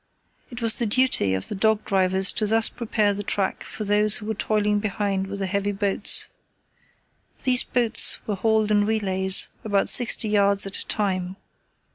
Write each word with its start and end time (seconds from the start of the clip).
It 0.49 0.63
was 0.63 0.73
the 0.73 0.87
duty 0.87 1.35
of 1.35 1.47
the 1.47 1.53
dog 1.53 1.85
drivers 1.85 2.31
to 2.31 2.47
thus 2.47 2.69
prepare 2.69 3.13
the 3.13 3.21
track 3.21 3.61
for 3.63 3.83
those 3.83 4.15
who 4.15 4.25
were 4.25 4.33
toiling 4.33 4.79
behind 4.79 5.27
with 5.27 5.37
the 5.37 5.45
heavy 5.45 5.71
boats. 5.71 6.25
These 7.43 7.63
boats 7.65 8.17
were 8.25 8.33
hauled 8.33 8.71
in 8.71 8.87
relays, 8.87 9.49
about 9.63 9.89
sixty 9.89 10.27
yards 10.27 10.65
at 10.65 10.75
a 10.79 10.87
time. 10.87 11.35